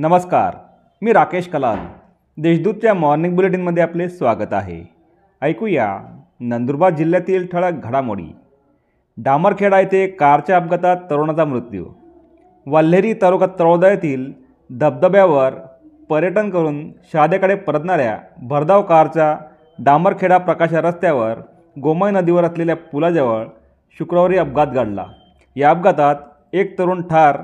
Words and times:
नमस्कार 0.00 0.56
मी 1.02 1.12
राकेश 1.12 1.48
कलाल. 1.48 1.78
देशदूतच्या 2.36 2.94
मॉर्निंग 2.94 3.36
बुलेटिनमध्ये 3.36 3.82
आपले 3.82 4.08
स्वागत 4.08 4.52
आहे. 4.52 4.94
ऐकूया 5.42 5.98
नंदुरबार 6.40 6.90
जिल्ह्यातील 6.90 7.46
ठळक 7.46 7.72
घडामोडी. 7.72 8.36
डामरखेडा 9.16 9.80
येथे 9.80 10.06
कारच्या 10.06 10.56
अपघातात 10.56 10.96
तरुणाचा 11.10 11.44
मृत्यू. 11.44 11.84
वल्हेरी 12.66 13.14
तालुका 13.14 13.46
तळोदा 13.58 13.88
येथील 13.88 14.32
धबधब्यावर 14.70 15.54
पर्यटन 16.08 16.50
करून 16.50 16.90
शहाद्याकडे 17.12 17.54
परतणाऱ्या 17.54 18.18
भरधाव 18.42 18.82
कारच्या 18.82 19.38
डांबरखेडा 19.78 20.38
प्रकाशा 20.38 20.80
रस्त्यावर 20.80 21.34
गोमय 21.82 22.10
नदीवर 22.10 22.44
असलेल्या 22.44 22.76
पुलाजवळ 22.76 23.44
शुक्रवारी 23.98 24.38
अपघात 24.38 24.66
घडला. 24.66 25.04
या 25.56 25.70
अपघातात 25.70 26.14
एक 26.52 26.78
तरुण 26.78 27.02
ठार 27.02 27.38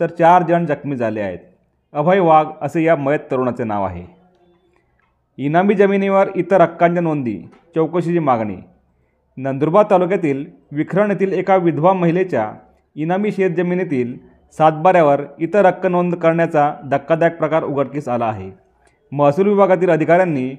तर 0.00 0.06
चार 0.06 0.42
जण 0.42 0.66
जखमी 0.66 0.96
झाले 0.96 1.20
आहेत. 1.20 1.38
अभय 1.94 2.20
वाघ 2.20 2.46
असे 2.62 2.82
या 2.82 2.94
मयत 2.96 3.18
तरुणाचे 3.30 3.64
नाव 3.64 3.84
आहे. 3.84 4.04
इनामी 5.38 5.74
जमिनीवर 5.74 6.28
इतर 6.34 6.60
हक्कांच्या 6.60 7.02
नोंदी 7.02 7.36
चौकशीची 7.74 8.18
मागणी. 8.18 8.56
नंदुरबार 9.38 9.84
तालुक्यातील 9.90 10.44
विखरण 10.72 11.10
येथील 11.10 11.32
एका 11.32 11.56
विधवा 11.56 11.92
महिलेच्या 11.92 12.50
इनामी 12.96 13.32
शेतजमिनीतील 13.32 14.16
सातबाऱ्यावर 14.58 15.22
इतर 15.38 15.66
हक्क 15.66 15.86
नोंद 15.86 16.14
करण्याचा 16.14 16.72
धक्कादायक 16.90 17.36
प्रकार 17.38 17.64
उघडकीस 17.64 18.08
आला 18.08 18.26
आहे. 18.26 18.50
महसूल 19.12 19.48
विभागातील 19.48 19.90
अधिकाऱ्यांनी 19.90 20.50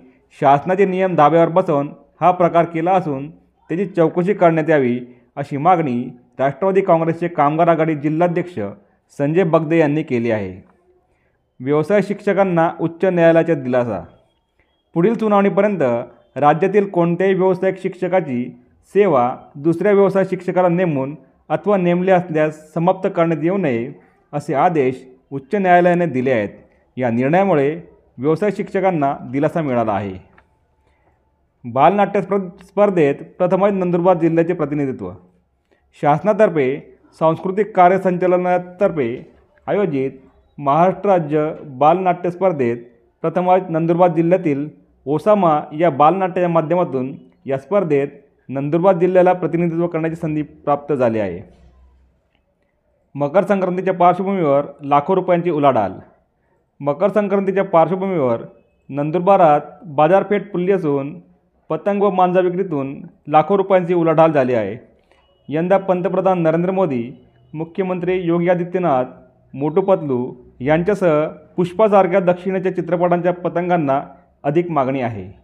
शासनाचे 0.41 0.86
नियम 0.86 1.16
धाब्यावर 1.16 1.50
बसवून 1.50 1.90
हा 2.22 2.32
प्रकार 2.32 2.66
केला 2.66 2.91
असून 2.91 3.30
त्याची 3.30 3.86
चौकशी 3.86 4.34
करण्यात 4.34 4.70
यावी 4.70 5.00
अशी 5.36 5.58
मागणी 5.58 6.04
राष्ट्रवादी 6.40 6.82
काँग्रेसचे 6.82 7.27
कामगार 7.27 7.68
आघाडी 7.68 7.96
जिल्हाध्यक्ष 7.96 8.60
संजय 9.20 9.44
बगदे 9.44 9.79
यांनी 9.79 10.04
केली 10.04 10.32
आहे. 10.32 10.73
व्यवसाय 11.59 12.01
शिक्षकांना 12.01 12.71
उच्च 12.82 13.05
न्यायालयाचा 13.05 13.54
दिलासा. 13.54 14.04
पुढील 14.93 15.18
सुनावणीपर्यंत 15.18 15.82
राज्यातील 16.35 16.90
कोणत्याही 16.90 17.34
व्यावसायिक 17.34 17.82
शिक्षकाची 17.84 18.55
सेवा 18.93 19.35
दुसऱ्या 19.55 19.91
व्यवसाय 19.91 20.26
शिक्षकाला 20.26 20.68
नेमून 20.68 21.15
अथवा 21.49 21.77
नेमले 21.77 22.12
असल्यास 22.12 22.73
समाप्त 22.73 23.10
करण्यात 23.15 23.43
येऊ 23.43 23.57
नये 23.57 23.93
असे 24.34 24.54
आदेश 24.54 25.05
उच्च 25.32 25.55
न्यायालयाने 25.55 26.05
दिले 26.05 26.32
आहेत. 26.32 26.49
या 26.98 27.10
निर्णयामुळे 27.10 27.82
व्यवसाय 28.17 28.51
शिक्षकांना 28.51 29.15
दिलासा 29.32 29.62
मिळाला 29.62 29.91
आहे. 29.91 30.13
बालनाट्य 31.65 32.21
स्प 32.21 32.35
स्पर्धेत 32.63 33.15
प्रथमच 33.38 33.71
नंदुरबार 33.71 34.17
जिल्ह्याचे 34.17 34.54
प्रतिनिधित्व. 34.54 35.12
शासनातर्फे 36.01 36.98
सांस्कृतिक 37.20 37.76
कार्य 37.76 37.98
संचालनातर्फे 37.98 39.32
आयोजित 39.67 40.12
महाराष्ट्र 40.57 41.09
राज्य 41.09 41.54
बालनाट्य 41.63 42.32
स्पर्धेत 42.32 42.77
प्रथमच 43.21 43.62
नंदुरबार 43.70 44.13
जिल्ह्यातील 44.13 44.70
ओसामा 45.05 45.62
या 45.79 45.90
बालनाट्याच्या 45.90 46.49
माध्यमातून 46.49 47.13
या 47.45 47.57
स्पर्धेत 47.57 48.07
नंदुरबार 48.49 48.98
जिल्ह्याला 48.98 49.34
प्रतिनिधित्व 49.34 49.87
करण्याची 49.87 50.15
संधी 50.15 50.41
प्राप्त 50.41 50.93
झाली 50.93 51.20
आहे. 51.20 51.41
मकर 53.15 53.43
संक्रांतीच्या 53.43 53.93
पार्श्वभूमीवर 53.93 54.65
लाखो 54.82 55.15
रुपयांची 55.15 55.49
उलाढाल. 55.49 55.93
मकर 56.79 57.10
संक्रांतीच्या 57.10 57.63
पार्श्वभूमीवर 57.63 58.41
नंदुरबारात 58.90 59.62
बाजारपेठ 59.85 60.51
फुलली 60.51 60.71
असून 60.71 61.20
पतंग 61.70 62.01
व 62.01 62.10
मांजा 62.10 62.40
विक्रीतून 62.40 63.01
लाखो 63.27 63.57
रुपयांची 63.57 63.93
उलाढाल 63.93 64.31
झाली 64.31 64.53
आहे. 64.53 64.78
यंदा 65.50 65.78
पंतप्रधान 65.78 66.41
नरेंद्र 66.41 66.72
मोदी 66.72 67.12
मुख्यमंत्री 67.53 68.22
योगी 68.22 68.50
आदित्यनाथ 68.50 69.06
मोटू 69.53 69.81
पतलू 69.81 70.34
यांच्यासह 70.59 71.28
पुष्पासारख्या 71.57 72.19
दक्षिणेच्या 72.19 72.75
चित्रपटांच्या 72.75 73.33
पतंगांना 73.33 74.03
अधिक 74.44 74.72
मागणी 74.72 75.01
आहे. 75.01 75.39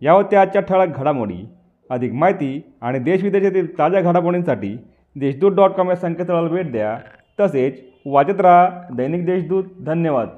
यावर 0.00 0.22
त्या 0.22 0.40
आजच्या 0.40 0.62
ठळक 0.62 0.98
घडामोडी 0.98 1.48
अधिक 1.90 2.12
माहिती 2.12 2.72
आणि 2.80 2.98
देशविदेशातील 2.98 3.78
ताज्या 3.78 4.00
घडामोडींसाठी 4.00 4.76
देशदूत 5.16 5.52
डॉट 5.52 5.70
कॉम 5.70 5.90
या 5.90 5.96
संकेतस्थळाला 5.96 6.48
भेट 6.48 6.72
द्या. 6.72 6.98
तसेच 7.40 7.80
वाचत 8.06 8.40
राहा 8.40 8.70
दैनिक 8.96 9.26
देशदूत. 9.26 9.64
धन्यवाद. 9.80 10.28